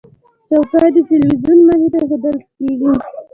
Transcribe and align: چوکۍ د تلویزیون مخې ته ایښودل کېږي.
چوکۍ 0.49 0.87
د 0.95 0.97
تلویزیون 1.09 1.57
مخې 1.67 1.87
ته 1.91 1.97
ایښودل 2.01 2.37
کېږي. 2.57 2.91